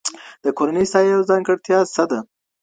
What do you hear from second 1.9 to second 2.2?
څه ده؟